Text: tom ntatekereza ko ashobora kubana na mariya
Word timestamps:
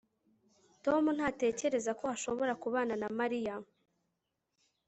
tom 0.85 1.03
ntatekereza 1.17 1.91
ko 1.99 2.03
ashobora 2.15 2.53
kubana 2.63 2.93
na 3.01 3.09
mariya 3.19 3.55